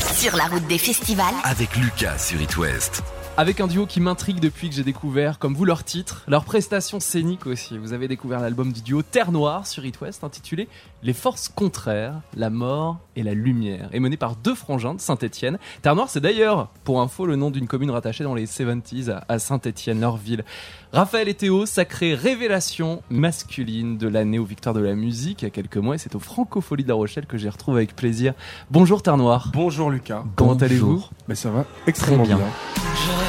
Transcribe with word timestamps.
Sur 0.00 0.36
la 0.36 0.44
route 0.44 0.66
des 0.66 0.78
festivals. 0.78 1.34
Avec 1.44 1.76
Lucas 1.76 2.18
sur 2.18 2.40
It 2.40 2.56
West. 2.56 3.02
Avec 3.36 3.60
un 3.60 3.66
duo 3.66 3.84
qui 3.84 4.00
m'intrigue 4.00 4.38
depuis 4.38 4.68
que 4.68 4.76
j'ai 4.76 4.84
découvert, 4.84 5.40
comme 5.40 5.54
vous, 5.54 5.64
leur 5.64 5.82
titre, 5.82 6.22
leur 6.28 6.44
prestation 6.44 7.00
scénique 7.00 7.48
aussi. 7.48 7.76
Vous 7.78 7.92
avez 7.92 8.06
découvert 8.06 8.38
l'album 8.38 8.72
du 8.72 8.80
duo 8.80 9.02
Terre 9.02 9.32
Noire 9.32 9.66
sur 9.66 9.84
It 9.84 10.00
West, 10.00 10.22
intitulé 10.22 10.68
Les 11.02 11.12
forces 11.12 11.48
contraires, 11.48 12.20
la 12.36 12.48
mort 12.48 13.00
et 13.16 13.24
la 13.24 13.34
lumière, 13.34 13.88
et 13.92 13.98
mené 13.98 14.16
par 14.16 14.36
deux 14.36 14.54
frangins 14.54 14.94
de 14.94 15.00
Saint-Étienne. 15.00 15.58
Terre 15.82 15.96
Noire, 15.96 16.08
c'est 16.10 16.20
d'ailleurs, 16.20 16.68
pour 16.84 17.00
info, 17.00 17.26
le 17.26 17.34
nom 17.34 17.50
d'une 17.50 17.66
commune 17.66 17.90
rattachée 17.90 18.22
dans 18.22 18.36
les 18.36 18.46
70s 18.46 19.22
à 19.28 19.38
Saint-Étienne, 19.40 20.00
leur 20.00 20.16
ville. 20.16 20.44
Raphaël 20.92 21.28
et 21.28 21.34
Théo, 21.34 21.66
sacrée 21.66 22.14
révélation 22.14 23.02
masculine 23.10 23.98
de 23.98 24.06
l'année 24.06 24.38
aux 24.38 24.44
Victoires 24.44 24.76
de 24.76 24.80
la 24.80 24.94
musique 24.94 25.42
il 25.42 25.46
y 25.46 25.48
a 25.48 25.50
quelques 25.50 25.78
mois, 25.78 25.96
et 25.96 25.98
c'est 25.98 26.14
au 26.14 26.20
Francofolie 26.20 26.84
de 26.84 26.88
La 26.88 26.94
Rochelle 26.94 27.26
que 27.26 27.36
j'ai 27.36 27.48
retrouvé 27.48 27.78
avec 27.78 27.96
plaisir. 27.96 28.34
Bonjour 28.70 29.02
Terre 29.02 29.16
Noire. 29.16 29.50
Bonjour 29.52 29.90
Lucas. 29.90 30.22
Comment 30.36 30.54
allez-vous? 30.54 31.04
Mais 31.26 31.34
ça 31.34 31.50
va 31.50 31.64
extrêmement 31.88 32.22
bien. 32.22 32.36
bien. 32.36 33.23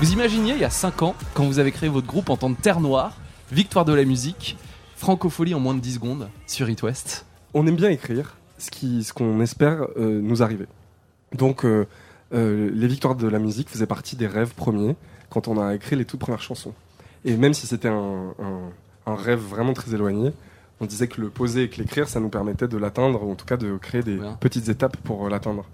Vous 0.00 0.12
imaginiez 0.12 0.52
il 0.54 0.60
y 0.60 0.64
a 0.64 0.70
5 0.70 1.02
ans, 1.02 1.14
quand 1.34 1.44
vous 1.44 1.58
avez 1.58 1.72
créé 1.72 1.88
votre 1.88 2.06
groupe 2.06 2.28
en 2.30 2.36
tant 2.36 2.52
que 2.52 2.60
Terre 2.60 2.80
Noire, 2.80 3.16
Victoire 3.52 3.84
de 3.84 3.94
la 3.94 4.04
musique, 4.04 4.56
Francofolie 4.96 5.54
en 5.54 5.60
moins 5.60 5.74
de 5.74 5.80
10 5.80 5.94
secondes 5.94 6.28
sur 6.48 6.68
It 6.68 6.82
West 6.82 7.26
On 7.54 7.64
aime 7.68 7.76
bien 7.76 7.90
écrire 7.90 8.36
ce 8.58 8.70
qui, 8.72 9.04
ce 9.04 9.12
qu'on 9.12 9.40
espère 9.40 9.86
euh, 9.96 10.20
nous 10.20 10.42
arriver. 10.42 10.66
Donc, 11.32 11.64
euh, 11.64 11.86
euh, 12.34 12.70
les 12.74 12.88
victoires 12.88 13.14
de 13.14 13.28
la 13.28 13.38
musique 13.38 13.68
faisaient 13.68 13.86
partie 13.86 14.16
des 14.16 14.26
rêves 14.26 14.52
premiers 14.54 14.96
quand 15.30 15.46
on 15.48 15.60
a 15.64 15.74
écrit 15.76 15.94
les 15.96 16.04
toutes 16.04 16.18
premières 16.20 16.42
chansons. 16.42 16.72
Et 17.24 17.36
même 17.36 17.54
si 17.54 17.66
c'était 17.68 17.88
un, 17.88 18.32
un- 18.40 18.70
un 19.12 19.14
rêve 19.14 19.38
vraiment 19.38 19.72
très 19.74 19.94
éloigné, 19.94 20.32
on 20.80 20.86
disait 20.86 21.06
que 21.06 21.20
le 21.20 21.30
poser 21.30 21.62
et 21.64 21.68
que 21.68 21.76
l'écrire, 21.80 22.08
ça 22.08 22.18
nous 22.18 22.28
permettait 22.28 22.66
de 22.68 22.76
l'atteindre, 22.76 23.22
ou 23.22 23.30
en 23.30 23.36
tout 23.36 23.46
cas 23.46 23.56
de 23.56 23.76
créer 23.76 24.02
des 24.02 24.18
Ouais. 24.18 24.32
petites 24.40 24.68
étapes 24.68 24.96
pour 24.98 25.28
l'atteindre. 25.28 25.64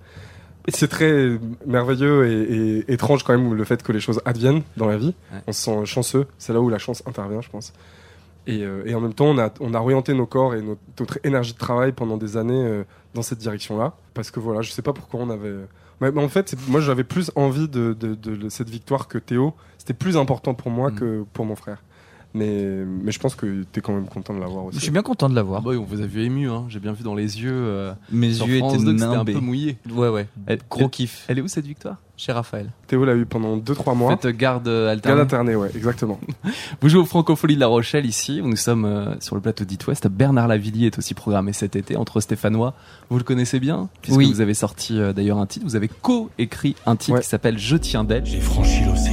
C'est 0.68 0.88
très 0.88 1.38
merveilleux 1.66 2.26
et, 2.28 2.78
et 2.88 2.92
étrange 2.92 3.24
quand 3.24 3.36
même 3.36 3.54
le 3.54 3.64
fait 3.64 3.82
que 3.82 3.90
les 3.92 4.00
choses 4.00 4.20
adviennent 4.24 4.62
dans 4.76 4.86
la 4.86 4.96
vie. 4.96 5.14
Ouais. 5.32 5.38
On 5.46 5.52
se 5.52 5.62
sent 5.62 5.84
chanceux, 5.86 6.26
c'est 6.38 6.52
là 6.52 6.60
où 6.60 6.68
la 6.68 6.78
chance 6.78 7.02
intervient, 7.06 7.40
je 7.40 7.48
pense. 7.50 7.72
Et, 8.46 8.62
euh, 8.64 8.82
et 8.86 8.94
en 8.94 9.00
même 9.00 9.14
temps, 9.14 9.26
on 9.26 9.38
a, 9.38 9.52
on 9.60 9.74
a 9.74 9.78
orienté 9.80 10.14
nos 10.14 10.26
corps 10.26 10.54
et 10.54 10.62
notre, 10.62 10.80
notre 10.98 11.18
énergie 11.24 11.52
de 11.52 11.58
travail 11.58 11.92
pendant 11.92 12.16
des 12.16 12.36
années 12.36 12.64
euh, 12.64 12.84
dans 13.14 13.22
cette 13.22 13.38
direction-là. 13.38 13.94
Parce 14.14 14.30
que 14.30 14.40
voilà, 14.40 14.62
je 14.62 14.70
sais 14.72 14.82
pas 14.82 14.92
pourquoi 14.92 15.20
on 15.20 15.30
avait. 15.30 15.52
Mais, 16.00 16.10
mais 16.10 16.22
en 16.22 16.28
fait, 16.28 16.54
moi 16.68 16.80
j'avais 16.80 17.04
plus 17.04 17.30
envie 17.36 17.68
de, 17.68 17.92
de- 17.92 18.14
de 18.14 18.48
cette 18.48 18.68
victoire 18.68 19.06
que 19.08 19.18
Théo. 19.18 19.54
C'était 19.78 19.94
plus 19.94 20.16
important 20.16 20.54
pour 20.54 20.70
moi 20.70 20.90
Mhm. 20.90 20.98
que 20.98 21.24
pour 21.32 21.44
mon 21.44 21.54
frère. 21.56 21.82
Mais, 22.34 22.84
mais 22.86 23.12
je 23.12 23.18
pense 23.18 23.34
que 23.34 23.64
tu 23.72 23.78
es 23.78 23.82
quand 23.82 23.92
même 23.92 24.06
content 24.08 24.32
de 24.34 24.40
l'avoir 24.40 24.64
aussi. 24.64 24.78
Je 24.78 24.82
suis 24.82 24.90
bien 24.90 25.02
content 25.02 25.28
de 25.28 25.34
Ah 25.34 25.36
l'avoir. 25.36 25.60
bah 25.62 25.70
oui, 25.72 25.76
on 25.76 25.84
vous 25.84 26.00
a 26.00 26.06
vu 26.06 26.22
ému, 26.24 26.48
hein. 26.50 26.64
j'ai 26.68 26.80
bien 26.80 26.92
vu 26.92 27.04
dans 27.04 27.14
les 27.14 27.42
yeux. 27.42 27.52
euh, 27.52 27.92
Mes 28.10 28.28
yeux 28.28 28.58
France 28.58 28.74
étaient 28.74 28.84
2 28.84 28.92
que 28.94 28.98
c'était 28.98 29.14
un 29.16 29.24
peu 29.24 29.32
mouillé. 29.40 29.76
Ouais, 29.90 30.08
ouais. 30.08 30.28
Elle- 30.46 30.60
Gros 30.70 30.82
elle- 30.84 30.90
kiff. 30.90 31.24
Elle 31.28 31.38
est 31.38 31.42
où 31.42 31.48
cette 31.48 31.66
victoire? 31.66 31.96
Chez 32.16 32.30
Raphaël. 32.32 32.70
Théo 32.86 33.04
l'a 33.04 33.14
eu 33.16 33.26
pendant 33.26 33.56
2-3 33.56 33.94
mois. 33.96 34.16
Faites 34.16 34.34
garde 34.36 34.68
euh, 34.68 34.86
Garde 34.86 34.90
alternée. 34.98 35.20
alternée, 35.22 35.56
ouais, 35.56 35.70
exactement. 35.74 36.20
Vous 36.80 36.88
jouez 36.88 37.00
au 37.00 37.04
Francofolie 37.04 37.56
de 37.56 37.60
La 37.60 37.66
Rochelle 37.66 38.06
ici. 38.06 38.40
Nous 38.42 38.54
sommes 38.56 38.84
euh, 38.84 39.18
sur 39.20 39.34
le 39.34 39.40
plateau 39.42 39.64
d'It 39.64 39.84
West. 39.88 40.06
Bernard 40.08 40.46
Lavillier 40.46 40.86
est 40.86 40.98
aussi 40.98 41.14
programmé 41.14 41.52
cet 41.52 41.74
été 41.74 41.96
entre 41.96 42.20
Stéphanois. 42.20 42.74
Vous 43.10 43.18
le 43.18 43.24
connaissez 43.24 43.58
bien 43.60 43.88
puisque 44.02 44.16
Oui. 44.18 44.30
vous 44.32 44.40
avez 44.40 44.54
sorti 44.54 44.98
euh, 45.00 45.12
d'ailleurs 45.12 45.38
un 45.38 45.46
titre. 45.46 45.66
Vous 45.66 45.74
avez 45.76 45.88
co-écrit 45.88 46.76
un 46.86 46.96
titre 46.96 47.16
Ouais. 47.16 47.22
qui 47.22 47.28
s'appelle 47.28 47.58
Je 47.58 47.76
tiens 47.76 48.04
d'elle. 48.04 48.24
J'ai 48.24 48.40
franchi 48.40 48.84
l'océan, 48.84 49.11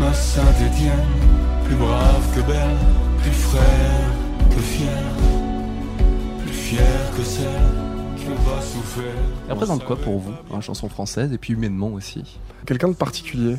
Ma 0.00 0.14
Saint-Étienne, 0.14 0.94
plus 1.66 1.76
brave 1.76 2.34
que 2.34 2.40
belle, 2.40 2.76
plus 3.22 3.32
frère 3.32 3.60
que 4.48 4.58
fier, 4.58 4.88
plus 6.42 6.54
fier 6.54 6.80
que 7.14 7.22
celle 7.22 7.44
qui 8.16 8.24
n'a 8.24 8.34
pas 8.36 8.62
souffert. 8.62 9.04
Elle 9.46 9.52
représente 9.52 9.84
quoi 9.84 9.96
pour 9.96 10.18
vous? 10.18 10.32
La 10.50 10.62
chanson 10.62 10.88
française 10.88 11.30
et 11.34 11.36
puis 11.36 11.52
humainement 11.52 11.88
aussi 11.88 12.40
Quelqu'un 12.64 12.88
de 12.88 12.94
particulier? 12.94 13.56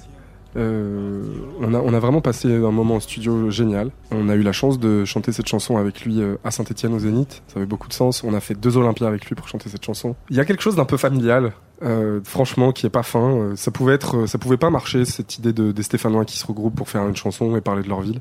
Euh, 0.57 1.23
on, 1.62 1.73
a, 1.73 1.79
on 1.79 1.94
a 1.94 2.00
vraiment 2.00 2.22
passé 2.22 2.53
un 2.53 2.72
moment 2.72 2.95
en 2.95 3.00
studio 3.00 3.50
génial. 3.50 3.91
On 4.12 4.28
a 4.29 4.35
eu 4.35 4.41
la 4.41 4.51
chance 4.51 4.79
de 4.79 5.06
chanter 5.06 5.31
cette 5.31 5.47
chanson 5.47 5.78
avec 5.78 6.01
lui 6.01 6.22
euh, 6.22 6.35
à 6.44 6.51
Saint-Etienne 6.51 6.94
au 6.94 7.00
Zénith. 7.00 7.41
Ça 7.47 7.57
avait 7.57 7.66
beaucoup 7.66 7.88
de 7.88 7.94
sens. 7.94 8.23
On 8.23 8.34
a 8.34 8.39
fait 8.39 8.56
deux 8.56 8.75
Olympias 8.78 9.07
avec 9.07 9.25
lui 9.25 9.35
pour 9.35 9.47
chanter 9.47 9.69
cette 9.69 9.85
chanson. 9.85 10.16
Il 10.29 10.35
y 10.35 10.39
a 10.39 10.45
quelque 10.45 10.62
chose 10.62 10.75
d'un 10.75 10.85
peu 10.85 10.97
familial, 10.97 11.53
euh, 11.84 12.19
franchement, 12.23 12.72
qui 12.73 12.85
est 12.85 12.89
pas 12.89 13.03
fin. 13.03 13.51
Ça 13.56 13.72
pouvait 13.72 13.94
être, 13.94 14.25
ça 14.25 14.38
pouvait 14.38 14.57
pas 14.57 14.69
marcher 14.69 15.06
cette 15.06 15.38
idée 15.38 15.53
de, 15.53 15.72
des 15.72 15.84
Stéphanois 15.84 16.25
qui 16.25 16.38
se 16.38 16.45
regroupent 16.45 16.75
pour 16.75 16.89
faire 16.89 17.07
une 17.07 17.16
chanson 17.16 17.56
et 17.56 17.62
parler 17.62 17.83
de 17.83 17.89
leur 17.89 18.01
ville. 18.01 18.19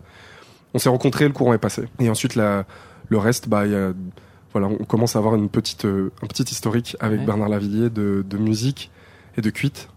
On 0.73 0.79
s'est 0.79 0.89
rencontrés, 0.89 1.27
le 1.27 1.33
courant 1.33 1.53
est 1.53 1.59
passé. 1.59 1.89
Et 1.99 2.09
ensuite, 2.11 2.37
la, 2.37 2.65
le 3.09 3.19
reste, 3.19 3.49
bah, 3.49 3.67
y 3.67 3.75
a, 3.75 3.93
voilà, 4.53 4.69
on 4.69 4.85
commence 4.85 5.17
à 5.17 5.19
avoir 5.19 5.35
une 5.35 5.49
petite, 5.49 5.85
euh, 5.85 6.11
un 6.23 6.27
petit 6.29 6.45
historique 6.45 6.97
avec 7.01 7.21
Ouais. 7.21 7.27
Bernard 7.27 7.49
Lavillier 7.49 7.91
de, 7.91 8.25
de 8.29 8.37
musique 8.39 8.91
et 9.37 9.41
de 9.41 9.51
cuite. 9.51 9.89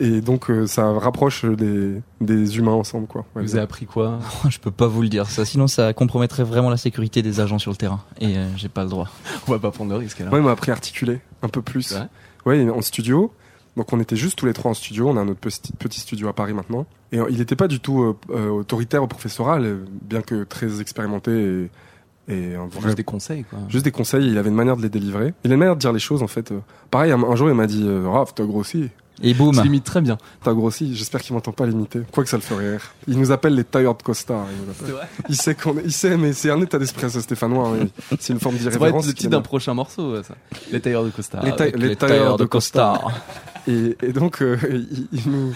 Et 0.00 0.20
donc 0.20 0.48
euh, 0.50 0.66
ça 0.66 0.92
rapproche 0.92 1.44
des, 1.44 2.00
des 2.20 2.58
humains 2.58 2.72
ensemble 2.72 3.06
quoi. 3.08 3.24
on 3.34 3.40
Vous 3.40 3.54
avez 3.56 3.64
appris 3.64 3.84
quoi 3.86 4.20
Je 4.48 4.58
peux 4.58 4.70
pas 4.70 4.86
vous 4.86 5.02
le 5.02 5.08
dire 5.08 5.26
ça, 5.28 5.44
sinon 5.44 5.66
ça 5.66 5.92
compromettrait 5.92 6.44
vraiment 6.44 6.70
la 6.70 6.76
sécurité 6.76 7.20
des 7.22 7.40
agents 7.40 7.58
sur 7.58 7.72
le 7.72 7.76
terrain. 7.76 8.00
Et 8.20 8.36
euh, 8.36 8.46
j'ai 8.56 8.68
pas 8.68 8.84
le 8.84 8.90
droit. 8.90 9.08
On 9.48 9.52
va 9.52 9.58
pas 9.58 9.70
prendre 9.72 9.90
le 9.90 9.96
risque 9.96 10.20
alors. 10.20 10.30
Moi 10.32 10.38
il 10.40 10.44
m'a 10.44 10.52
appris 10.52 10.70
à 10.70 10.74
articuler 10.74 11.20
un 11.42 11.48
peu 11.48 11.62
plus. 11.62 11.94
Ouais, 12.46 12.68
en 12.70 12.80
studio. 12.80 13.32
Donc 13.76 13.92
on 13.92 14.00
était 14.00 14.16
juste 14.16 14.38
tous 14.38 14.46
les 14.46 14.52
trois 14.52 14.70
en 14.70 14.74
studio. 14.74 15.08
On 15.08 15.16
a 15.16 15.24
notre 15.24 15.40
petit, 15.40 15.72
petit 15.72 16.00
studio 16.00 16.28
à 16.28 16.32
Paris 16.32 16.52
maintenant. 16.52 16.86
Et 17.12 17.18
euh, 17.18 17.26
il 17.30 17.38
n'était 17.38 17.56
pas 17.56 17.68
du 17.68 17.80
tout 17.80 18.16
euh, 18.30 18.48
autoritaire 18.48 19.02
ou 19.02 19.06
professoral, 19.06 19.78
bien 20.02 20.20
que 20.22 20.44
très 20.44 20.80
expérimenté 20.80 21.30
et, 22.28 22.32
et 22.34 22.54
un 22.54 22.66
vrai 22.66 22.82
Juste 22.82 22.96
des 22.96 23.04
conseils 23.04 23.44
quoi. 23.44 23.58
Juste 23.68 23.84
des 23.84 23.90
conseils, 23.92 24.26
il 24.28 24.36
avait 24.38 24.48
une 24.50 24.54
manière 24.54 24.76
de 24.76 24.82
les 24.82 24.88
délivrer. 24.88 25.32
Il 25.44 25.50
a 25.50 25.54
une 25.54 25.60
manière 25.60 25.74
de 25.76 25.80
dire 25.80 25.92
les 25.92 25.98
choses 25.98 26.22
en 26.22 26.26
fait. 26.28 26.52
Euh, 26.52 26.58
Pareil, 26.90 27.12
un, 27.12 27.22
un 27.22 27.36
jour 27.36 27.48
il 27.48 27.54
m'a 27.54 27.66
dit 27.66 27.84
euh, 27.86 28.08
Raph, 28.08 28.34
t'as 28.34 28.44
grossi. 28.44 28.90
Et 29.22 29.34
boum 29.34 29.54
Tu 29.54 29.62
limites 29.62 29.84
très 29.84 30.00
bien. 30.00 30.16
T'as 30.44 30.52
grossi. 30.52 30.94
J'espère 30.94 31.20
qu'il 31.20 31.34
m'entend 31.34 31.52
pas 31.52 31.66
l'imiter. 31.66 32.02
Quoi 32.12 32.22
que 32.24 32.30
ça 32.30 32.36
le 32.36 32.42
ferait 32.42 32.70
rire. 32.72 32.82
Il 33.08 33.18
nous 33.18 33.30
appelle 33.32 33.54
les 33.54 33.64
tailleurs 33.64 33.94
de 33.94 34.02
il 34.06 34.70
appelle. 34.70 34.94
vrai 34.94 35.08
Il 35.28 35.36
sait 35.36 35.54
qu'on 35.54 35.76
est, 35.78 35.82
il 35.84 35.92
sait, 35.92 36.16
mais 36.16 36.32
c'est 36.32 36.50
un 36.50 36.60
état 36.60 36.78
d'esprit 36.78 37.10
ce 37.10 37.20
Stéphanois. 37.20 37.68
hein. 37.80 37.86
C'est 38.20 38.32
une 38.32 38.40
forme 38.40 38.56
Ça 38.58 38.70
pourrait 38.70 38.74
être 38.74 38.78
d'irrévérence. 38.78 39.06
le 39.06 39.12
qui 39.12 39.18
titre 39.18 39.30
d'un 39.30 39.40
prochain 39.42 39.74
morceau 39.74 40.22
ça. 40.22 40.34
Les 40.70 40.80
tailleurs 40.80 41.04
de 41.04 41.10
costard. 41.10 41.44
Les, 41.44 41.50
ta- 41.56 41.64
Avec 41.64 41.76
les 41.78 41.88
les 41.88 41.96
tailleurs 41.96 42.16
tailleurs 42.18 42.36
de 42.36 42.44
de 42.44 42.48
costard. 42.48 43.10
Et, 43.66 43.96
et 44.02 44.12
donc, 44.12 44.40
euh, 44.42 44.56
il, 44.70 45.08
il 45.12 45.30
nous, 45.30 45.50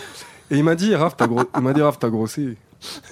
et 0.50 0.56
il 0.58 0.64
m'a 0.64 0.74
dit, 0.74 0.94
Raph, 0.94 1.16
t'as 1.16 1.26
gros, 1.26 1.42
il 1.56 1.60
m'a 1.62 1.72
dit, 1.72 1.80
Raph, 1.82 1.98
t'as 1.98 2.10
grossi. 2.10 2.56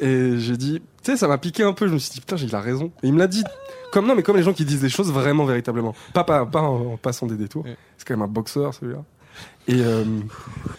Et 0.01 0.35
j'ai 0.39 0.57
dit, 0.57 0.83
tu 1.03 1.13
sais, 1.13 1.17
ça 1.17 1.29
m'a 1.29 1.39
piqué 1.39 1.63
un 1.63 1.73
peu. 1.73 1.87
Je 1.89 1.93
me 1.95 1.99
suis 1.99 2.11
dit, 2.13 2.21
putain, 2.21 2.37
il 2.37 2.55
a 2.55 2.61
raison. 2.61 2.91
Et 3.03 3.07
il 3.07 3.13
me 3.15 3.19
l'a 3.21 3.29
dit, 3.29 3.45
comme 3.93 4.07
non, 4.07 4.15
mais 4.17 4.23
comme 4.25 4.37
les 4.37 4.43
gens 4.43 4.53
qui 4.53 4.65
disent 4.65 4.81
des 4.81 4.89
choses 4.89 5.11
vraiment 5.13 5.45
véritablement. 5.45 5.95
Pas, 6.13 6.25
pas, 6.25 6.45
pas 6.45 6.61
en, 6.61 6.95
en 6.95 6.97
passant 6.97 7.27
des 7.27 7.37
détours. 7.37 7.65
Ouais. 7.65 7.77
C'est 7.97 8.07
quand 8.07 8.15
même 8.15 8.23
un 8.23 8.29
boxeur, 8.31 8.75
celui-là. 8.75 9.03
Et 9.69 9.81
euh, 9.81 10.05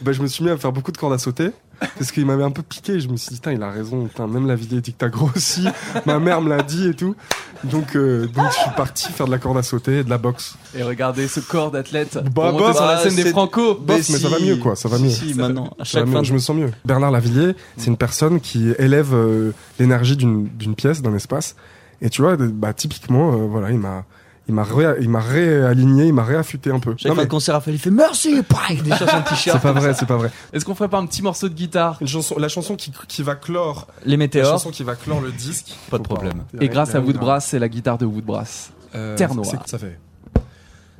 bah, 0.01 0.11
je 0.11 0.21
me 0.21 0.27
suis 0.27 0.43
mis 0.43 0.49
à 0.49 0.57
faire 0.57 0.71
beaucoup 0.71 0.91
de 0.91 0.97
cordes 0.97 1.13
à 1.13 1.17
sauter. 1.17 1.51
Parce 1.97 2.11
qu'il 2.11 2.25
m'avait 2.27 2.43
un 2.43 2.51
peu 2.51 2.61
piqué. 2.61 2.99
Je 2.99 3.07
me 3.07 3.17
suis 3.17 3.33
dit, 3.33 3.41
il 3.51 3.63
a 3.63 3.71
raison. 3.71 4.07
Même 4.19 4.47
la 4.47 4.55
vidéo 4.55 4.79
dit 4.81 4.93
que 4.93 4.99
t'as 4.99 5.09
grossi. 5.09 5.67
Ma 6.05 6.19
mère 6.19 6.41
me 6.41 6.49
l'a 6.49 6.61
dit 6.61 6.87
et 6.89 6.93
tout. 6.93 7.15
Donc, 7.63 7.95
euh, 7.95 8.27
donc, 8.27 8.51
je 8.51 8.57
suis 8.59 8.69
parti 8.77 9.11
faire 9.11 9.25
de 9.25 9.31
la 9.31 9.39
corde 9.39 9.57
à 9.57 9.63
sauter 9.63 9.99
et 9.99 10.03
de 10.03 10.09
la 10.09 10.19
boxe. 10.19 10.55
Et 10.75 10.83
regardez 10.83 11.27
ce 11.27 11.39
corps 11.39 11.71
d'athlète 11.71 12.19
Bah, 12.35 12.51
bah, 12.51 12.73
sur 12.73 12.85
la 12.85 12.97
scène 12.99 13.15
des 13.15 13.31
Franco. 13.31 13.79
Mais 13.87 14.01
ça 14.03 14.29
va 14.29 14.39
mieux, 14.39 14.57
quoi, 14.57 14.75
ça 14.75 14.89
va 14.89 14.99
mieux. 14.99 15.09
Si, 15.09 15.33
maintenant, 15.33 15.73
à 15.79 15.83
chaque 15.83 16.07
fin 16.07 16.19
de 16.19 16.25
je 16.25 16.33
me 16.33 16.39
sens 16.39 16.55
mieux. 16.55 16.71
Bernard 16.85 17.11
Lavillier, 17.11 17.55
c'est 17.77 17.87
une 17.87 17.97
personne 17.97 18.39
qui 18.39 18.69
élève 18.77 19.13
euh, 19.13 19.51
l'énergie 19.79 20.17
d'une 20.17 20.75
pièce, 20.75 21.01
d'un 21.01 21.15
espace. 21.15 21.55
Et 22.01 22.09
tu 22.09 22.21
vois, 22.21 22.35
bah, 22.37 22.73
typiquement, 22.73 23.33
euh, 23.33 23.47
voilà, 23.47 23.71
il 23.71 23.77
m'a, 23.77 24.05
il 24.51 24.55
m'a, 24.55 24.63
ré- 24.63 24.97
il 24.99 25.09
m'a 25.09 25.21
réaligné, 25.21 26.07
il 26.07 26.13
m'a 26.13 26.25
réaffûté 26.25 26.71
un 26.71 26.79
peu. 26.79 26.93
Chaque 26.97 27.09
Non, 27.09 27.15
fin 27.15 27.21
mais 27.21 27.27
concert, 27.29 27.55
Raphaël, 27.55 27.75
il 27.75 27.79
fait 27.79 27.89
merci, 27.89 28.43
il 28.69 28.83
déchire 28.83 29.09
son 29.09 29.21
t-shirt. 29.21 29.57
c'est 29.57 29.61
pas 29.61 29.71
vrai, 29.71 29.93
c'est 29.93 30.05
pas 30.05 30.17
vrai. 30.17 30.29
Est-ce 30.51 30.65
qu'on 30.65 30.75
ferait 30.75 30.89
pas 30.89 30.97
un 30.97 31.05
petit 31.05 31.21
morceau 31.21 31.47
de 31.47 31.53
guitare? 31.53 31.97
Une 32.01 32.07
chanson, 32.07 32.35
la 32.37 32.49
chanson 32.49 32.75
qui, 32.75 32.91
qui 33.07 33.23
va 33.23 33.35
clore, 33.35 33.87
Les 34.05 34.11
la 34.11 34.17
météores. 34.17 34.51
chanson 34.51 34.69
qui 34.71 34.83
va 34.83 34.95
clore 34.95 35.21
le 35.21 35.31
disque. 35.31 35.77
Pas 35.89 35.97
de 35.99 36.03
problème. 36.03 36.43
Et 36.59 36.67
grâce 36.67 36.93
à 36.95 36.99
Woodbrass, 36.99 37.45
c'est 37.45 37.59
la 37.59 37.69
guitare 37.69 37.97
de 37.97 38.05
Woodbrass. 38.05 38.71
Euh, 38.93 39.15
Terre 39.15 39.29
c'est- 39.29 39.35
Noire. 39.35 39.63
Ça 39.65 39.77
fait. 39.77 39.97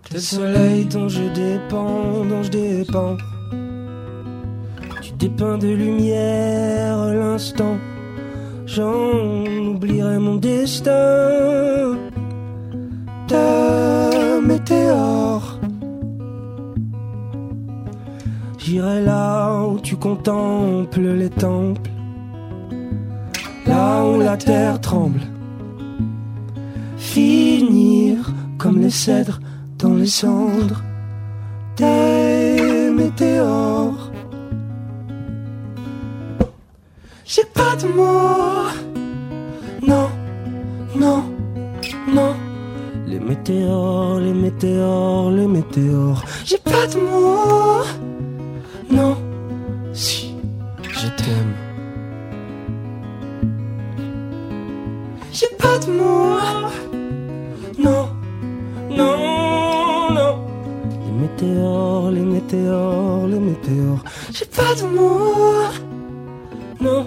T'es 0.09 0.13
le 0.15 0.19
soleil 0.21 0.85
dont 0.85 1.09
je 1.09 1.23
dépends, 1.23 2.23
dont 2.25 2.41
je 2.43 2.49
dépends. 2.49 3.17
Tu 5.01 5.11
dépeins 5.13 5.57
de 5.57 5.67
lumière 5.67 6.97
l'instant. 7.13 7.77
J'en 8.65 9.43
oublierai 9.73 10.19
mon 10.19 10.35
destin. 10.37 11.90
Ta 13.31 14.41
météore. 14.41 15.57
J'irai 18.57 19.01
là 19.05 19.63
où 19.67 19.79
tu 19.79 19.95
contemples 19.95 20.99
les 21.21 21.29
temples. 21.29 21.89
Là 23.65 24.03
où 24.05 24.19
la 24.19 24.35
terre 24.35 24.81
tremble. 24.81 25.21
Finir 26.97 28.33
comme 28.57 28.81
les 28.81 28.89
cèdres 28.89 29.39
dans 29.79 29.93
les 29.93 30.13
cendres 30.21 30.83
des 31.77 32.91
météores. 32.93 34.11
J'ai 37.23 37.45
pas 37.53 37.77
de 37.81 37.87
mots. 37.95 38.90
Météores, 43.21 44.19
les 44.19 44.33
météores, 44.33 45.31
les 45.31 45.47
météores. 45.47 46.23
J'ai 46.45 46.57
pas 46.57 46.87
de 46.87 46.97
mots. 46.99 47.85
Non, 48.89 49.15
si, 49.93 50.35
je 50.81 51.07
t'aime. 51.19 51.53
J'ai 55.31 55.47
pas 55.57 55.77
de 55.79 55.91
mots. 55.91 56.39
Non, 57.79 58.09
non, 58.89 60.13
non. 60.13 60.33
Les 61.05 61.13
météores, 61.23 62.11
les 62.11 62.21
météores, 62.21 63.27
les 63.27 63.39
météores. 63.39 64.03
J'ai 64.33 64.45
pas 64.45 64.73
de 64.75 64.85
mots. 64.95 65.71
Non, 66.81 67.05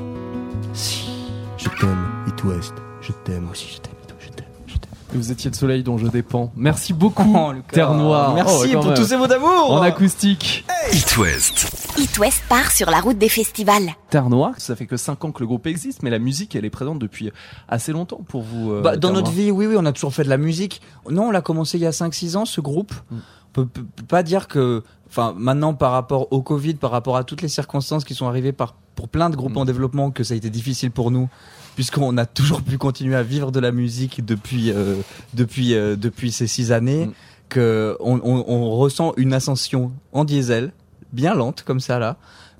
Vous 5.14 5.30
étiez 5.30 5.48
le 5.50 5.56
soleil 5.56 5.82
dont 5.84 5.96
je 5.96 6.08
dépends. 6.08 6.52
Merci 6.56 6.92
beaucoup, 6.92 7.34
Oh, 7.48 7.52
Lucas. 7.52 7.68
Terre 7.72 7.94
Noire. 7.94 8.34
Merci 8.34 8.70
Oh, 8.70 8.72
pour 8.80 8.86
même. 8.86 8.94
tous 8.94 9.04
ces 9.04 9.16
mots 9.16 9.26
d'amour. 9.28 9.70
En 9.72 9.80
acoustique. 9.82 10.64
It 10.92 11.16
West. 11.16 11.70
It 11.98 12.18
West 12.18 12.42
part 12.48 12.72
sur 12.72 12.90
la 12.90 13.00
route 13.00 13.16
des 13.18 13.28
festivals. 13.28 13.90
Terre 14.10 14.28
Noire, 14.28 14.54
ça 14.58 14.74
fait 14.74 14.86
que 14.86 14.96
5 14.96 15.24
ans 15.24 15.30
que 15.32 15.40
le 15.40 15.46
groupe 15.46 15.66
existe, 15.66 16.02
mais 16.02 16.10
la 16.10 16.18
musique, 16.18 16.56
elle 16.56 16.64
est 16.64 16.70
présente 16.70 16.98
depuis 16.98 17.30
assez 17.68 17.92
longtemps 17.92 18.20
pour 18.28 18.42
vous. 18.42 18.72
euh, 18.72 18.82
Bah, 18.82 18.96
dans 18.96 19.08
Terre 19.08 19.12
notre 19.18 19.30
vie, 19.30 19.50
oui, 19.50 19.66
oui, 19.66 19.76
on 19.78 19.86
a 19.86 19.92
toujours 19.92 20.12
fait 20.12 20.24
de 20.24 20.28
la 20.30 20.36
musique. 20.38 20.80
Non, 21.08 21.28
on 21.28 21.30
l'a 21.30 21.40
commencé 21.42 21.78
il 21.78 21.82
y 21.82 21.86
a 21.86 21.90
5-6 21.92 22.36
ans, 22.36 22.44
ce 22.44 22.60
groupe. 22.60 22.92
Mm. 23.10 23.16
On 23.56 23.66
peut 23.66 23.82
pas 24.08 24.24
dire 24.24 24.48
que, 24.48 24.82
enfin, 25.08 25.32
maintenant, 25.38 25.74
par 25.74 25.92
rapport 25.92 26.26
au 26.32 26.42
Covid, 26.42 26.74
par 26.74 26.90
rapport 26.90 27.16
à 27.16 27.22
toutes 27.22 27.40
les 27.40 27.48
circonstances 27.48 28.04
qui 28.04 28.14
sont 28.14 28.26
arrivées 28.26 28.52
par, 28.52 28.74
pour 28.94 29.08
plein 29.08 29.30
de 29.30 29.36
groupes 29.36 29.54
Mm. 29.54 29.58
en 29.58 29.64
développement, 29.64 30.10
que 30.10 30.24
ça 30.24 30.34
a 30.34 30.36
été 30.36 30.50
difficile 30.50 30.90
pour 30.90 31.10
nous, 31.10 31.28
puisqu'on 31.76 32.16
a 32.18 32.26
toujours 32.26 32.62
pu 32.62 32.78
continuer 32.78 33.16
à 33.16 33.22
vivre 33.22 33.50
de 33.52 33.60
la 33.60 33.72
musique 33.72 34.24
depuis, 34.24 34.70
euh, 34.70 34.96
depuis, 35.34 35.74
euh, 35.74 35.96
depuis 35.96 36.30
ces 36.32 36.46
6 36.46 36.72
années, 36.72 37.06
Mm. 37.06 37.12
que 37.48 37.96
on, 38.00 38.20
on, 38.22 38.44
on 38.48 38.70
ressent 38.76 39.12
une 39.16 39.32
ascension 39.32 39.92
en 40.12 40.24
diesel, 40.24 40.72
bien 41.12 41.34
lente, 41.34 41.62
comme 41.62 41.80
ça, 41.80 41.98
là. 41.98 42.16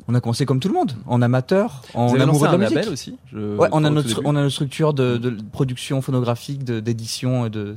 On 0.06 0.14
a 0.14 0.20
commencé 0.20 0.44
comme 0.44 0.60
tout 0.60 0.69
le 0.69 0.75
monde, 0.75 0.92
en 1.06 1.22
amateur, 1.22 1.81
en 1.94 2.08
Vous 2.08 2.16
avez 2.16 2.26
lancé 2.26 2.44
amoureux 2.44 2.48
de 2.48 2.54
un 2.54 2.58
la 2.58 2.64
musique. 2.64 2.76
label 2.76 2.92
aussi 2.92 3.16
je- 3.32 3.56
Ouais, 3.56 3.69
on 3.72 3.84
a 3.84 3.90
notre 3.90 4.20
on 4.26 4.36
a 4.36 4.40
notre 4.42 4.50
structure 4.52 4.92
de, 4.92 5.16
de 5.16 5.34
production 5.50 6.02
phonographique, 6.02 6.62
d'édition, 6.62 7.48
de 7.48 7.75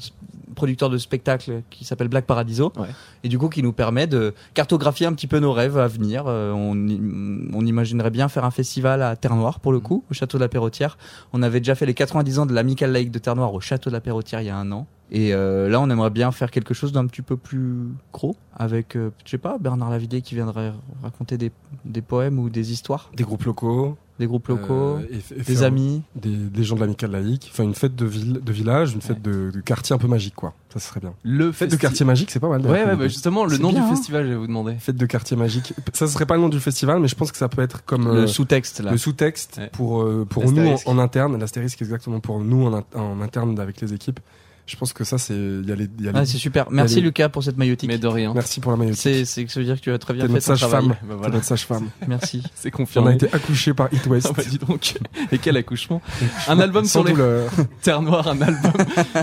producteur 0.57 0.89
de 0.89 0.97
spectacle 0.97 1.61
qui 1.69 1.85
s'appelle 1.85 2.09
Black 2.09 2.25
Paradiso, 2.25 2.73
Ouais. 2.77 2.87
et 3.23 3.29
du 3.29 3.37
coup 3.37 3.47
qui 3.47 3.63
nous 3.63 3.71
permet 3.71 4.07
de 4.07 4.33
cartographier 4.53 5.05
un 5.05 5.13
petit 5.13 5.27
peu 5.27 5.39
nos 5.39 5.53
rêves 5.53 5.77
à 5.77 5.87
venir. 5.87 6.25
Euh, 6.27 6.51
on, 6.51 7.65
imaginerait 7.65 8.09
bien 8.11 8.27
faire 8.27 8.43
un 8.45 8.51
festival 8.51 9.01
à 9.01 9.15
Terre 9.15 9.35
Noire 9.35 9.59
pour 9.59 9.71
le 9.71 9.79
coup, 9.79 10.03
au 10.09 10.13
château 10.13 10.37
de 10.37 10.43
la 10.43 10.49
Perrotière. 10.49 10.97
On 11.33 11.41
avait 11.43 11.59
déjà 11.59 11.75
fait 11.75 11.85
les 11.85 11.93
90 11.93 12.39
ans 12.39 12.45
de 12.45 12.53
l'Amical 12.53 12.91
Lake 12.91 13.11
de 13.11 13.19
Terre 13.19 13.35
Noire 13.35 13.53
au 13.53 13.59
château 13.59 13.89
de 13.89 13.93
la 13.95 14.01
Perrotière 14.01 14.41
il 14.41 14.45
y 14.45 14.49
a 14.49 14.57
un 14.57 14.71
an. 14.71 14.87
Et 15.11 15.33
euh, 15.33 15.69
là, 15.69 15.79
on 15.79 15.89
aimerait 15.89 16.09
bien 16.09 16.31
faire 16.31 16.51
quelque 16.51 16.73
chose 16.73 16.91
d'un 16.91 17.05
petit 17.07 17.21
peu 17.21 17.37
plus 17.37 17.87
gros, 18.11 18.35
avec, 18.55 18.95
euh, 18.97 19.11
je 19.25 19.31
sais 19.31 19.37
pas, 19.37 19.57
Bernard 19.57 19.89
Lavillier 19.89 20.21
qui 20.21 20.35
viendrait 20.35 20.73
raconter 21.01 21.37
des, 21.37 21.51
des 21.85 22.01
poèmes 22.01 22.39
ou 22.39 22.49
des 22.49 22.71
histoires, 22.73 23.09
Des 23.15 23.23
groupes 23.23 23.43
locaux. 23.43 23.97
Des 24.19 24.25
groupes 24.27 24.47
locaux, 24.47 24.97
euh, 24.97 25.01
et 25.39 25.43
des 25.43 25.63
amis. 25.63 26.01
Des, 26.15 26.29
des 26.35 26.63
gens 26.63 26.75
de 26.75 26.81
l'amicale 26.81 27.11
laïque. 27.11 27.49
Enfin, 27.51 27.63
une 27.63 27.75
fête 27.75 27.95
de, 27.95 28.05
ville, 28.05 28.39
de 28.43 28.51
village, 28.51 28.93
une 28.93 29.01
fête 29.01 29.21
de, 29.21 29.51
de 29.53 29.59
quartier 29.61 29.93
un 29.93 29.97
peu 29.99 30.07
magique, 30.07 30.35
quoi. 30.35 30.53
Ça 30.73 30.79
serait 30.79 30.99
bien. 30.99 31.13
Le 31.23 31.51
Fête 31.51 31.71
de 31.71 31.75
quartier 31.75 32.05
magique, 32.05 32.29
c'est 32.31 32.39
pas 32.39 32.49
mal. 32.49 32.61
Ouais, 32.61 32.83
ouais, 32.83 32.95
bah 32.95 33.07
justement, 33.07 33.45
le 33.45 33.57
nom 33.57 33.71
bien, 33.71 33.81
du 33.81 33.85
hein. 33.85 33.89
festival, 33.89 34.25
je 34.25 34.29
vais 34.29 34.35
vous 34.35 34.47
demander. 34.47 34.75
Fête 34.79 34.97
de 34.97 35.05
quartier 35.05 35.37
magique. 35.37 35.73
Ça 35.93 36.07
serait 36.07 36.25
pas 36.25 36.35
le 36.35 36.41
nom 36.41 36.49
du 36.49 36.59
festival, 36.59 36.99
mais 36.99 37.07
je 37.07 37.15
pense 37.15 37.31
que 37.31 37.37
ça 37.37 37.47
peut 37.47 37.61
être 37.61 37.85
comme 37.85 38.05
le 38.07 38.21
euh, 38.23 38.27
sous-texte 38.27 38.81
là. 38.81 38.91
le 38.91 38.97
sous-texte 38.97 39.57
Ouais. 39.57 39.69
pour, 39.71 40.01
euh, 40.01 40.25
pour 40.29 40.51
nous 40.51 40.75
en, 40.85 40.97
interne. 40.99 41.39
L'astérisque 41.39 41.81
exactement 41.81 42.19
pour 42.19 42.39
nous 42.41 42.65
en, 42.67 42.73
in- 42.79 42.83
en 42.95 43.21
interne 43.21 43.59
avec 43.59 43.81
les 43.81 43.93
équipes. 43.93 44.19
Je 44.67 44.75
pense 44.75 44.91
que 44.93 45.03
ça, 45.05 45.17
c'est. 45.17 45.33
Il 45.33 45.65
y 45.67 45.71
a 45.71 45.75
les. 45.75 45.87
il 45.97 46.05
y 46.05 46.09
a 46.09 46.11
les- 46.11 46.19
Ah, 46.19 46.25
c'est 46.25 46.37
super. 46.37 46.67
Merci. 46.69 46.99
Lucas 47.01 47.29
pour 47.29 47.41
cette 47.43 47.57
maillotique. 47.57 47.87
Mais 47.89 47.97
de 47.97 48.07
rien. 48.07 48.33
Merci 48.33 48.59
pour 48.59 48.71
la 48.71 48.77
maillotique. 48.77 49.01
C'est 49.01 49.23
c'est 49.25 49.45
que 49.45 49.51
ça 49.51 49.59
veut 49.61 49.65
dire 49.65 49.75
que 49.77 49.81
tu 49.81 49.91
as 49.91 49.97
très 49.97 50.13
bien 50.13 50.27
fait 50.27 50.33
notre 50.33 50.45
ton 50.45 50.55
travail. 50.55 50.81
sage-femme. 50.87 50.95
Bah 51.09 51.15
voilà. 51.17 51.33
notre 51.35 51.45
sage-femme. 51.45 51.89
Merci. 52.07 52.43
C'est 52.55 52.73
On 52.73 52.77
confirmé. 52.77 53.11
a 53.11 53.13
été 53.15 53.33
accouché 53.33 53.73
par 53.73 53.87
It 53.93 54.05
West. 54.07 54.27
Ah 54.29 54.33
bah 54.35 54.43
dis 54.47 54.57
donc. 54.57 54.95
Et 55.31 55.37
quel 55.37 55.55
accouchement. 55.57 56.01
Un 56.49 56.59
album 56.59 56.83
Sans 56.85 56.99
sur 56.99 57.03
les 57.05 57.11
douleur. 57.13 57.49
Terre 57.81 58.01
Noire, 58.01 58.27
un 58.27 58.41
album 58.41 58.73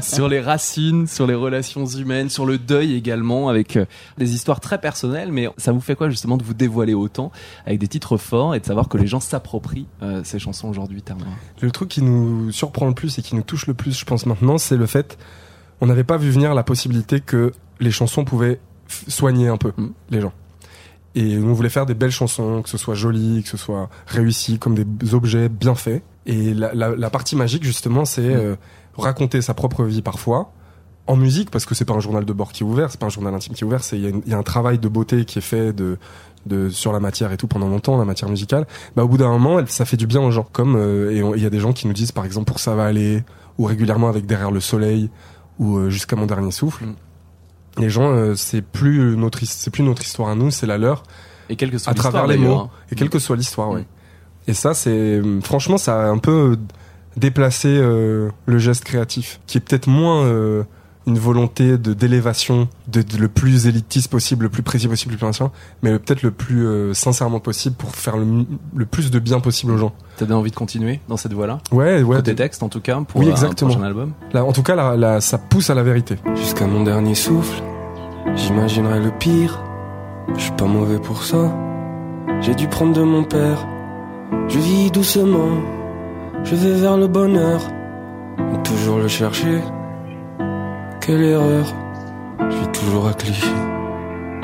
sur 0.02 0.28
les 0.28 0.40
racines, 0.40 1.06
sur 1.06 1.26
les 1.26 1.34
relations 1.34 1.84
humaines, 1.86 2.30
sur 2.30 2.46
le 2.46 2.56
deuil 2.58 2.94
également, 2.94 3.48
avec 3.48 3.76
euh, 3.76 3.84
des 4.18 4.34
histoires 4.34 4.60
très 4.60 4.80
personnelles. 4.80 5.30
Mais 5.30 5.48
ça 5.58 5.72
vous 5.72 5.80
fait 5.80 5.94
quoi 5.94 6.08
justement 6.10 6.36
de 6.38 6.42
vous 6.42 6.54
dévoiler 6.54 6.94
autant 6.94 7.30
avec 7.66 7.78
des 7.78 7.88
titres 7.88 8.16
forts 8.16 8.54
et 8.54 8.60
de 8.60 8.64
savoir 8.64 8.88
que 8.88 8.96
les 8.96 9.06
gens 9.06 9.20
s'approprient 9.20 9.86
euh, 10.02 10.22
ces 10.24 10.38
chansons 10.38 10.68
aujourd'hui, 10.68 11.02
Terre 11.02 11.16
Noire? 11.16 11.30
Le 11.60 11.70
truc 11.70 11.88
qui 11.90 12.00
nous 12.02 12.50
surprend 12.50 12.86
le 12.86 12.94
plus 12.94 13.18
et 13.18 13.22
qui 13.22 13.34
nous 13.34 13.42
touche 13.42 13.66
le 13.66 13.74
plus, 13.74 13.98
je 13.98 14.04
pense 14.04 14.24
maintenant, 14.26 14.56
c'est 14.58 14.76
le 14.76 14.86
fait, 14.86 15.18
on 15.84 15.86
n'avait 15.86 16.04
pas 16.04 16.16
vu 16.16 16.30
venir 16.30 16.54
la 16.54 16.62
possibilité 16.64 17.20
que 17.20 17.52
les 17.80 17.90
chansons 17.90 18.24
pouvaient 18.24 18.58
soigner 19.08 19.48
un 19.48 19.56
peu 19.58 19.72
Mm. 19.76 19.88
les 20.10 20.20
gens. 20.20 20.32
Et 21.14 21.38
on 21.38 21.52
voulait 21.52 21.68
faire 21.68 21.86
des 21.86 21.94
belles 21.94 22.10
chansons, 22.10 22.62
que 22.62 22.68
ce 22.68 22.76
soit 22.78 22.94
joli, 22.94 23.42
que 23.44 23.48
ce 23.48 23.56
soit 23.56 23.88
réussi, 24.06 24.58
comme 24.58 24.74
des 24.74 25.14
objets 25.14 25.48
bien 25.48 25.74
faits. 25.74 26.02
Et 26.26 26.54
la, 26.54 26.74
la- 26.74 26.96
la 26.96 27.10
partie 27.10 27.36
magique, 27.36 27.62
justement, 27.64 28.04
c'est 28.04 28.22
Mm. 28.34 28.38
euh, 28.38 28.56
raconter 28.96 29.40
sa 29.42 29.54
propre 29.54 29.84
vie 29.84 30.02
parfois 30.02 30.52
en 31.06 31.16
musique, 31.16 31.50
parce 31.50 31.66
que 31.66 31.74
c'est 31.74 31.84
pas 31.84 31.92
un 31.94 32.00
journal 32.00 32.24
de 32.24 32.32
bord 32.32 32.50
qui 32.52 32.62
est 32.62 32.66
ouvert, 32.66 32.90
c'est 32.90 32.98
pas 32.98 33.06
un 33.06 33.10
journal 33.10 33.34
intime 33.34 33.52
qui 33.54 33.62
est 33.62 33.66
ouvert, 33.66 33.84
c'est 33.84 33.98
il 33.98 34.04
y, 34.04 34.06
a 34.08 34.12
y 34.26 34.34
un 34.34 34.42
travail 34.42 34.78
de 34.78 34.88
beauté 34.88 35.24
qui 35.26 35.38
est 35.38 35.42
fait 35.42 35.72
de 35.72 35.98
de 36.46 36.68
sur 36.68 36.92
la 36.92 37.00
matière 37.00 37.32
et 37.32 37.36
tout 37.38 37.46
pendant 37.46 37.68
longtemps, 37.68 37.96
la 37.98 38.04
matière 38.04 38.28
musicale. 38.28 38.66
Bah 38.96 39.02
au 39.04 39.08
bout 39.08 39.16
d'un 39.16 39.28
moment, 39.30 39.58
elle- 39.58 39.68
ça 39.70 39.84
fait 39.86 39.96
du 39.96 40.06
bien 40.06 40.20
aux 40.20 40.30
gens. 40.30 40.46
Comme 40.52 40.76
euh, 40.76 41.10
et 41.10 41.22
il 41.38 41.42
y 41.42 41.46
a 41.46 41.50
des 41.50 41.58
gens 41.60 41.72
qui 41.72 41.86
nous 41.86 41.94
disent 41.94 42.12
par 42.12 42.24
exemple 42.26 42.46
pour 42.46 42.58
ça 42.60 42.74
va 42.74 42.84
aller 42.84 43.22
ou 43.58 43.64
régulièrement 43.64 44.08
avec 44.08 44.26
derrière 44.26 44.50
le 44.50 44.60
soleil 44.60 45.08
ou 45.58 45.76
euh, 45.76 45.90
jusqu'à 45.90 46.16
mon 46.16 46.26
dernier 46.26 46.50
souffle. 46.50 46.84
Mm. 46.84 46.94
Les 47.78 47.90
gens, 47.90 48.10
euh, 48.10 48.34
c'est 48.34 48.62
plus 48.62 49.16
notre 49.16 49.44
c'est 49.44 49.70
plus 49.70 49.82
notre 49.82 50.02
histoire 50.02 50.28
à 50.28 50.34
nous, 50.34 50.50
c'est 50.50 50.66
la 50.66 50.78
leur 50.78 51.02
Et 51.48 51.56
quelle 51.56 51.70
que 51.70 51.78
soit 51.78 51.90
à 51.90 51.94
travers 51.94 52.26
les 52.26 52.36
mots 52.36 52.58
hein. 52.58 52.70
et 52.90 52.94
quelle 52.94 53.10
que 53.10 53.18
soit 53.18 53.36
l'histoire. 53.36 53.70
Ouais. 53.70 53.80
Mm. 53.80 53.86
Et 54.46 54.54
ça, 54.54 54.74
c'est 54.74 55.22
franchement, 55.42 55.78
ça 55.78 56.02
a 56.02 56.06
un 56.06 56.18
peu 56.18 56.56
déplacé 57.16 57.68
euh, 57.68 58.30
le 58.46 58.58
geste 58.58 58.84
créatif, 58.84 59.40
qui 59.46 59.58
est 59.58 59.60
peut-être 59.60 59.86
moins 59.86 60.24
euh, 60.24 60.64
une 61.06 61.18
volonté 61.18 61.76
de 61.76 61.92
d'élévation, 61.92 62.68
de, 62.88 63.02
de 63.02 63.18
le 63.18 63.28
plus 63.28 63.66
élitiste 63.66 64.10
possible, 64.10 64.44
le 64.44 64.48
plus 64.48 64.62
précis 64.62 64.88
possible, 64.88 65.12
le 65.12 65.18
plus 65.18 65.26
ancien, 65.26 65.50
mais 65.82 65.98
peut-être 65.98 66.22
le 66.22 66.30
plus 66.30 66.66
euh, 66.66 66.94
sincèrement 66.94 67.40
possible 67.40 67.76
pour 67.76 67.94
faire 67.94 68.16
le, 68.16 68.26
le 68.74 68.86
plus 68.86 69.10
de 69.10 69.18
bien 69.18 69.40
possible 69.40 69.72
aux 69.72 69.76
gens. 69.76 69.92
T'as 70.16 70.24
bien 70.26 70.36
envie 70.36 70.50
de 70.50 70.56
continuer 70.56 71.00
dans 71.08 71.16
cette 71.16 71.32
voie-là? 71.34 71.58
Ouais, 71.72 72.02
ouais. 72.02 72.16
Côté 72.16 72.32
de- 72.32 72.36
texte 72.36 72.62
en 72.62 72.68
tout 72.68 72.80
cas 72.80 73.00
pour 73.06 73.20
Oui, 73.20 73.28
exactement. 73.28 73.70
un 73.70 73.74
prochain 73.74 73.86
album? 73.86 74.12
là, 74.32 74.44
en 74.44 74.52
tout 74.52 74.62
cas, 74.62 74.74
là, 74.74 74.96
là, 74.96 75.20
ça 75.20 75.36
pousse 75.38 75.68
à 75.70 75.74
la 75.74 75.82
vérité. 75.82 76.16
Jusqu'à 76.36 76.66
mon 76.66 76.84
dernier 76.84 77.14
souffle, 77.14 77.62
j'imaginerai 78.34 79.00
le 79.00 79.10
pire. 79.10 79.60
Je 80.36 80.40
suis 80.42 80.52
pas 80.52 80.64
mauvais 80.66 80.98
pour 80.98 81.22
ça. 81.22 81.54
J'ai 82.40 82.54
dû 82.54 82.66
prendre 82.68 82.94
de 82.94 83.02
mon 83.02 83.24
père. 83.24 83.66
Je 84.48 84.58
vis 84.58 84.90
doucement, 84.90 85.60
je 86.44 86.54
vais 86.54 86.72
vers 86.80 86.96
le 86.96 87.06
bonheur. 87.08 87.60
Mais 88.38 88.62
toujours 88.62 88.98
le 88.98 89.08
chercher. 89.08 89.60
Quelle 91.06 91.22
erreur. 91.22 91.66
Je 92.38 92.56
vis 92.56 92.68
toujours 92.68 93.06
à 93.08 93.12
cliché. 93.12 93.52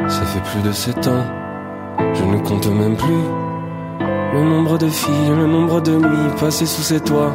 Ça 0.08 0.22
fait 0.26 0.42
plus 0.50 0.68
de 0.68 0.72
sept 0.72 1.08
ans. 1.08 1.24
Je 2.12 2.22
ne 2.22 2.38
compte 2.40 2.66
même 2.66 2.98
plus. 2.98 3.24
Le 4.34 4.44
nombre 4.44 4.76
de 4.76 4.88
filles, 4.88 5.30
le 5.30 5.46
nombre 5.46 5.80
de 5.80 5.92
nuits 5.92 6.36
passées 6.38 6.66
sous 6.66 6.82
ses 6.82 7.00
toits. 7.00 7.32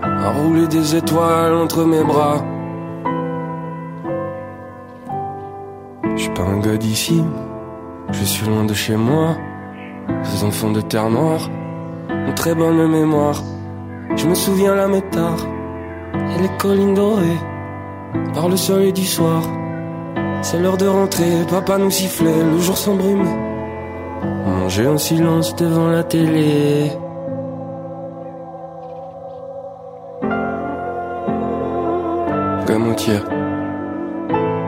À 0.00 0.30
rouler 0.30 0.66
des 0.68 0.96
étoiles 0.96 1.52
entre 1.52 1.84
mes 1.84 2.02
bras. 2.02 2.42
Je 6.14 6.22
suis 6.22 6.30
pas 6.30 6.44
un 6.44 6.60
gars 6.60 6.78
d'ici, 6.78 7.22
je 8.10 8.24
suis 8.24 8.46
loin 8.46 8.64
de 8.64 8.72
chez 8.72 8.96
moi. 8.96 9.36
Ces 10.22 10.44
enfants 10.44 10.70
de 10.70 10.80
terre 10.80 11.10
noire 11.10 11.50
ont 12.26 12.32
très 12.32 12.54
bonne 12.54 12.90
mémoire. 12.90 13.42
Je 14.16 14.26
me 14.26 14.34
souviens 14.34 14.74
la 14.74 14.88
métard 14.88 15.40
et 16.14 16.40
les 16.40 16.56
collines 16.56 16.94
dorées 16.94 17.38
par 18.34 18.48
le 18.48 18.56
soleil 18.56 18.92
du 18.92 19.04
soir. 19.04 19.42
C'est 20.42 20.58
l'heure 20.58 20.76
de 20.76 20.86
rentrer, 20.86 21.44
papa 21.48 21.78
nous 21.78 21.90
sifflait, 21.90 22.44
le 22.52 22.58
jour 22.58 22.76
s'embrume. 22.76 23.26
On 24.46 24.50
mangeait 24.50 24.86
en 24.86 24.98
silence 24.98 25.56
devant 25.56 25.88
la 25.88 26.04
télé. 26.04 26.92
Gamotière, 32.66 33.24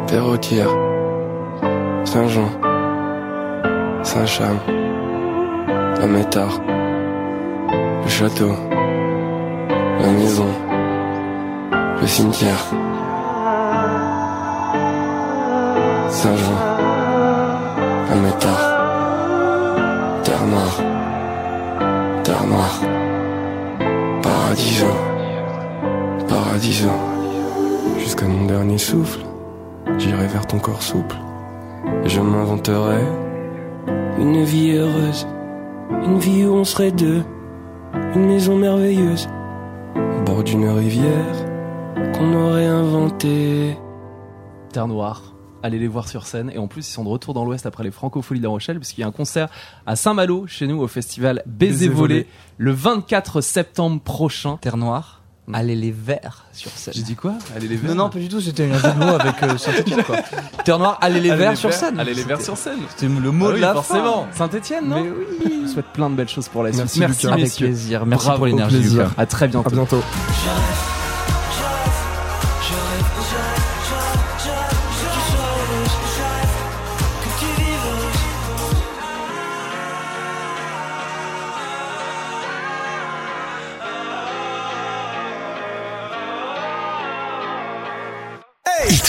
Perrotière, 0.07 0.71
Saint-Jean, 2.05 2.49
Saint-Cham, 4.03 4.57
la 6.01 6.07
Métard, 6.07 6.61
le 8.03 8.09
château, 8.09 8.53
la 10.01 10.11
maison, 10.13 10.47
le 12.01 12.07
cimetière, 12.07 12.65
Saint-Jean, 16.19 16.59
la 18.11 18.17
Métard, 18.17 18.65
Terre 20.25 20.47
Noire, 20.47 20.83
Terre 22.25 22.45
Noire, 22.45 22.81
Paradiso, 24.21 24.87
paradiso. 26.29 26.89
Jusqu'à 28.01 28.27
mon 28.27 28.47
dernier 28.47 28.79
souffle, 28.79 29.21
j'irai 29.97 30.27
vers 30.27 30.45
ton 30.45 30.59
corps 30.59 30.83
souple. 30.83 31.15
Et 32.03 32.09
je 32.09 32.21
m'inventerai 32.21 32.99
une 34.19 34.43
vie 34.43 34.73
heureuse. 34.73 35.25
Une 36.03 36.19
vie 36.19 36.45
où 36.47 36.55
on 36.55 36.65
serait 36.65 36.91
deux. 36.91 37.23
Une 38.17 38.27
maison 38.27 38.57
merveilleuse. 38.57 39.29
Au 39.95 40.25
bord 40.25 40.43
d'une 40.43 40.69
rivière 40.69 41.47
qu'on 42.13 42.35
aurait 42.35 42.67
inventée. 42.67 43.79
Terre 44.73 44.89
Noire. 44.89 45.38
Allez 45.63 45.79
les 45.79 45.89
voir 45.89 46.09
sur 46.09 46.25
scène. 46.27 46.51
Et 46.55 46.59
en 46.59 46.69
plus, 46.69 46.89
ils 46.89 46.93
sont 46.93 47.03
de 47.05 47.09
retour 47.09 47.35
dans 47.35 47.45
l'Ouest 47.45 47.67
après 47.67 47.83
les 47.85 47.91
Francopholies 47.91 48.39
de 48.41 48.45
La 48.45 48.51
Rochelle, 48.51 48.79
puisqu'il 48.79 49.01
y 49.01 49.05
a 49.05 49.09
un 49.09 49.13
concert 49.13 49.49
à 49.87 49.97
Saint-Malo, 49.97 50.47
chez 50.47 50.67
nous, 50.67 50.81
au 50.81 50.87
festival 50.87 51.43
Baiser 51.47 51.89
Volé, 51.89 52.27
le 52.59 52.71
24 52.73 53.41
septembre 53.41 54.01
prochain. 54.01 54.59
Terre 54.61 54.77
Noire, 54.77 55.23
allez 55.53 55.75
les 55.75 55.91
verts 55.91 56.45
sur 56.53 56.71
scène. 56.71 56.95
J'ai 56.97 57.03
dit 57.03 57.17
quoi? 57.17 57.33
Allez 57.57 57.67
les 57.67 57.75
verts 57.77 57.91
Non, 57.95 58.05
non, 58.05 58.09
pas 58.11 58.21
du 58.21 58.29
tout, 58.29 58.41
c'était 58.41 58.71
un 58.71 58.79
jeu 58.79 58.93
de 58.93 58.99
mots 58.99 59.15
avec 59.19 59.43
euh, 59.43 59.57
Saint-Étienne, 59.59 60.05
quoi. 60.05 60.19
Terre 60.65 60.79
Noire, 60.79 60.97
allez 61.01 61.21
les 61.21 61.35
verts 61.35 61.57
sur 61.57 61.73
scène. 61.73 61.99
Allez 61.99 62.15
les 62.15 62.23
verts 62.23 62.41
sur 62.41 62.57
scène. 62.57 62.79
C'était 62.91 63.13
le 63.13 63.31
mot 63.33 63.47
Ah 63.47 63.51
de 63.51 63.55
oui, 63.55 63.61
la 63.61 63.73
forcément. 63.75 64.29
fin. 64.31 64.49
Saint-Etienne, 64.49 64.87
non? 64.89 65.03
Mais 65.03 65.11
oui. 65.11 65.49
Je 65.63 65.67
vous 65.67 65.73
souhaite 65.73 65.87
plein 65.93 66.09
de 66.09 66.15
belles 66.15 66.29
choses 66.29 66.49
pour 66.49 66.63
la 66.63 66.71
suite. 66.71 66.83
Merci, 66.83 67.01
Merci, 67.01 67.27
Lucas. 67.27 67.35
Avec 67.35 67.53
plaisir. 67.57 68.07
Merci 68.07 68.25
Bravo, 68.27 68.39
pour 68.39 68.47
l'énergie, 68.47 68.77
au 68.77 68.81
plaisir. 68.81 69.03
Lucas. 69.09 69.15
À 69.17 69.27
très 69.27 69.49
bientôt. 69.49 69.69
À 69.69 69.73
bientôt. 69.73 70.03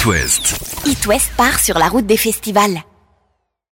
It 0.09 1.05
West. 1.05 1.31
Part 1.37 1.59
sur 1.59 1.77
la 1.77 1.87
route 1.87 2.07
des 2.07 2.17
festivals. 2.17 2.81